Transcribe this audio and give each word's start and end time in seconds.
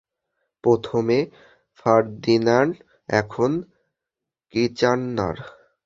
প্রথমে 0.63 1.17
ফার্দিন্যান্দ, 1.77 2.73
এখন 3.09 3.51
কিচ্যানার! 4.53 5.37